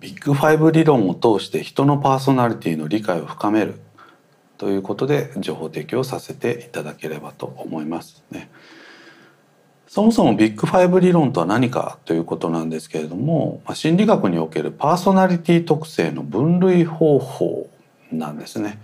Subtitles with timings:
[0.00, 3.80] ビッグファイブ理論を通して人のパーソナリティの理解を深める
[4.58, 8.50] ということで情報提供させていただければと思いますね。
[9.86, 17.70] そもそもビッグファイブ理論とは何かということなんですけれども心理学におけるパーソナリティ特性の分類方法
[18.10, 18.80] なんですね。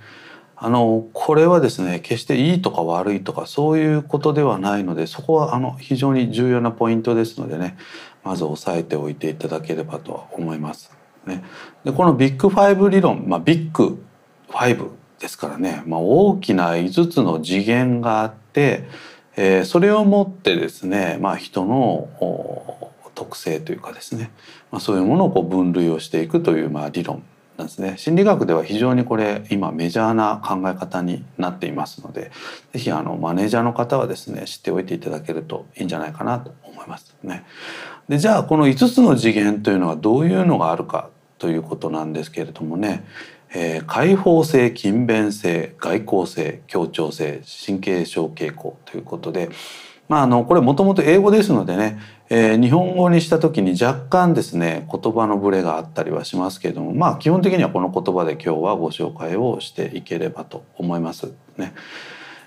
[0.57, 7.77] あのこれはですね決していいとか悪いとかそういうことではないのでそこはあの非常に重要なポイントですのでね
[8.23, 11.02] まず押さえておいていただければとは思います。
[11.26, 11.44] ね、
[11.85, 14.04] でこのビッグファイブ理論、まあ、ビッグ
[14.49, 18.89] ファイブですからね、まあ、大きな5つの次元があって、
[19.36, 22.08] えー、それをもってですね、まあ、人の
[23.14, 24.30] 特性というかですね、
[24.71, 27.22] まあ、そういうものをこう分類をしていくというまあ理論
[27.57, 27.94] なんですね。
[27.99, 32.33] 心理学では非常にこれ今メジャーな考え方になっていますので
[32.72, 37.44] 是非あのマネージャーの方はですね知っておいていただけるといいんじゃないかなと思いますね。
[38.09, 43.05] でじゃあこの5つの次元というのはどういうのがあるかということなんですけれどもね、
[43.55, 49.50] えー、開放性勤勉性外交性協調性神経症傾向ということで
[50.09, 61.72] まあ、あのこれもともと英語ですのでね、えー、日本語にした時に若干ですね言葉のブレがあったりはしますけれどもまあ基本的にはこの言葉で今日はご紹介をしていければと思いますね。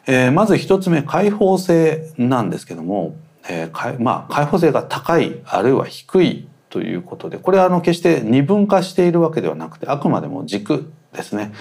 [0.07, 3.15] えー、まず一つ目開放性なんですけども、
[3.49, 11.53] えーまあ、開放性が高いあるいは低いということでこれはあの決して二分化しているわけではなくてあくまでも軸ですね。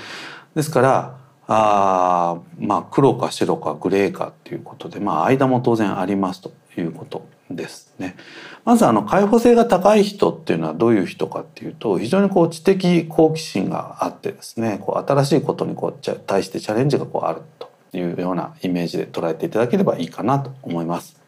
[0.54, 8.16] ですからあまあ黒か白かグレーかっていうことでまあ間も当然ありますということですね。
[8.64, 21.23] まずあの開放性が高い人っていうのはどういう人かっていうと非常にこう知的好奇心があってですねこう新しいことにこう対してチャレンジがこうあるというようなイメージで捉えていただければいいかなと思います。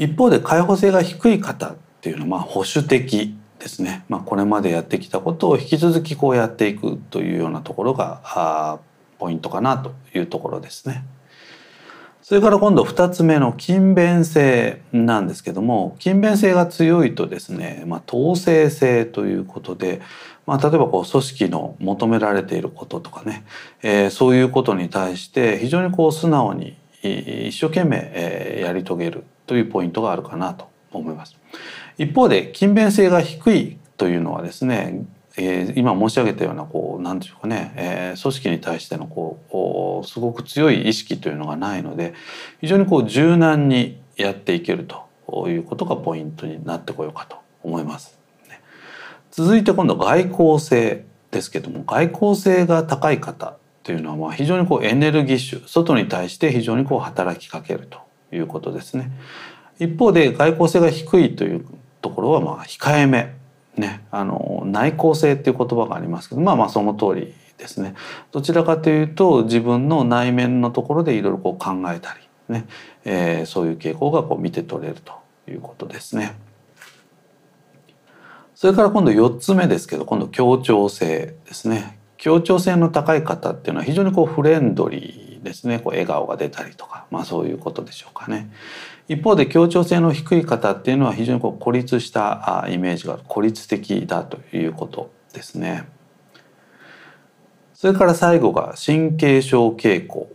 [0.00, 8.78] 一方で開放性が低い方っていうのはま保守的ですね、まあ、これまでやってきたことを引き続きこうやっていくというようなところがあ
[9.18, 11.04] ポイントかなというところですね。
[12.22, 20.00] それから今度2つ目の勤勉性なんですけども勤勉性が強いとですね、まあ、統制性ということで、
[20.46, 23.44] まあ、例えばこう組織の求められていることとかね、
[23.82, 31.36] えー、そういうことに対して非常にこう素直に一生懸命、やり遂げるというポイントがあるかなと思います。
[31.98, 35.04] 一方で勤勉性が低いというのはですね、
[35.36, 42.14] えー、今申し上げたようなこう何でしょうかね、えー、組織に対してのこうすごく強い意識というのがないので
[42.60, 48.16] 非常にこう柔軟にやっていけるということがポイントになってこようかと思います。
[49.32, 57.98] 続いて今度外交性ですけども外交性が高い方というのはまあ非常にこうエネルギッシュ外に対して非常にこう働きかけると
[58.32, 59.10] いうことですね。
[59.78, 61.64] 一方で外交性が低いという
[62.02, 63.34] ところはまあ控えめ
[63.76, 67.94] ねあの内向性っていう言葉がありますけどまあまあその通りですね
[68.30, 72.66] どちらかというと自分の内面のところでいろいろこう考えたりね、
[73.04, 75.14] えー、そういう傾向がこう見て取れると
[75.48, 76.34] いうことですね。
[78.54, 81.98] それから今度4つ目ですけど今度協調性ですね。
[82.18, 88.50] 協調性の高い方っていうのは非常にこうフレンドリーですねこう笑顔が出たりとかまあそういうことでしょうかね。
[89.08, 95.88] 一方で協調性の低い方っていうのは非常にこう孤立したイメージが孤立的だということですね。
[97.74, 100.30] それから最後が神経症傾向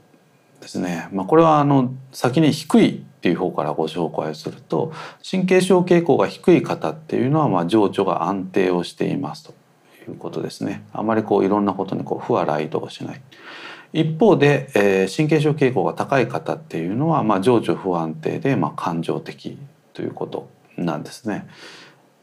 [0.60, 1.08] ですね。
[1.14, 4.92] まあ、これはあの先に低いっていう方からご紹介すると
[5.30, 9.54] 神経症傾向が低い方っていうのはまあ情緒が安定をしていますと
[10.10, 10.84] いうことですね。
[10.92, 13.22] あまりこういろんなことにこう不は雷動しない。
[13.96, 19.58] 一方で、えー、神経症傾向が高い方っていうのは、まあ、情緒不安定で、まあ、感情的
[19.94, 21.48] ということなんですね。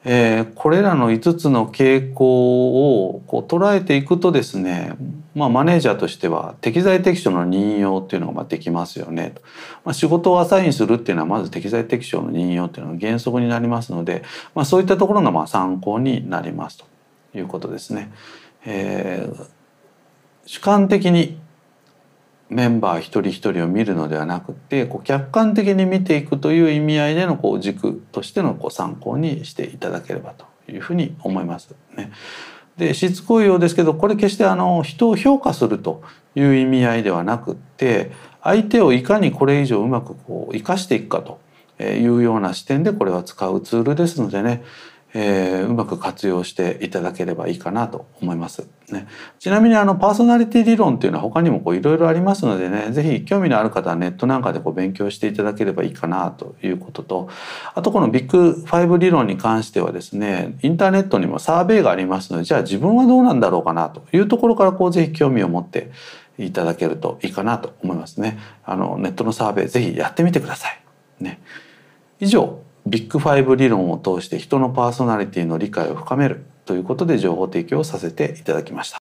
[0.05, 4.97] えー、これらの5つの傾向をこう捉えていくとですね、
[5.35, 9.43] まあ、マネージャーとしては適材適所の任用っていうのがまあできますよねと、
[9.85, 14.25] まあ、仕事をアサインするっていうのはまず適材適所の任用っていうのが原則になりますので、
[14.57, 16.85] まあ、そういったところがまあ参考になりますと
[17.39, 18.13] いうことですね。
[18.67, 19.47] えー、
[20.47, 21.41] 主観的に
[22.53, 32.13] メンバー一人一人を見るのではなくてこう客観的に見ていくという意味合いでのこう軸としてのこう参考にしていただければというふうに思いますね。
[32.77, 36.03] でしつこいようですけどこれ決してあの人を評価すると
[36.35, 38.13] いう意味合いではなくって
[38.43, 41.41] 相手をいかにこれ以上うまくこう生かしていくかと
[41.83, 44.63] いうような視点でこれは使うツールですのでね
[45.15, 48.67] えー、うまく活用していただければいいかなと思います。
[48.91, 49.07] ね、
[49.39, 57.29] ちなみにあのパーソナリティ理論っていうのは他にもいろいろありますのでね是非興味のある方はネットなんかでこう勉強していただければいいかなということと
[57.75, 65.91] あとこのビッグ5理論に関してはですねインターネットにもサーベイがありますのでじゃあ自分はどうなんだろうかなというところからこう是非興味を持って
[66.39, 68.39] いただけるといいかなと思いますね。
[68.65, 70.83] あのネットのサーベイ是非やってみてください。
[71.21, 71.41] ね、
[72.21, 78.99] 以上ビッグファイブ理論を通して人のパーソナリティの理解を深めるということで情報提供させていただきました。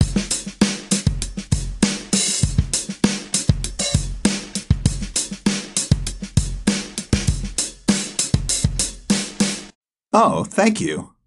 [10.12, 11.19] Oh, thank you.